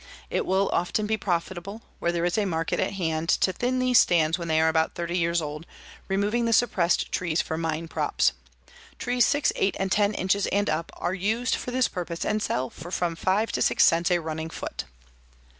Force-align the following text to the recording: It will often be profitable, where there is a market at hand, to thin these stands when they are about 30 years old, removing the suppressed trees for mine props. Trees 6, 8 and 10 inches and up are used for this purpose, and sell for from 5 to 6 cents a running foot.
It 0.31 0.47
will 0.47 0.67
often 0.73 1.05
be 1.05 1.15
profitable, 1.15 1.83
where 1.99 2.11
there 2.11 2.25
is 2.25 2.35
a 2.35 2.45
market 2.45 2.79
at 2.79 2.93
hand, 2.93 3.29
to 3.29 3.53
thin 3.53 3.77
these 3.77 3.99
stands 3.99 4.35
when 4.39 4.47
they 4.47 4.59
are 4.59 4.67
about 4.67 4.95
30 4.95 5.15
years 5.15 5.43
old, 5.43 5.67
removing 6.07 6.45
the 6.45 6.53
suppressed 6.53 7.11
trees 7.11 7.39
for 7.39 7.55
mine 7.55 7.87
props. 7.87 8.31
Trees 8.97 9.27
6, 9.27 9.53
8 9.55 9.75
and 9.79 9.91
10 9.91 10.15
inches 10.15 10.47
and 10.47 10.71
up 10.71 10.91
are 10.97 11.13
used 11.13 11.53
for 11.53 11.69
this 11.69 11.87
purpose, 11.87 12.25
and 12.25 12.41
sell 12.41 12.71
for 12.71 12.89
from 12.89 13.15
5 13.15 13.51
to 13.51 13.61
6 13.61 13.83
cents 13.85 14.09
a 14.09 14.17
running 14.17 14.49
foot. 14.49 14.85